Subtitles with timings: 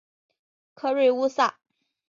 [0.73, 1.59] 克瑞乌萨。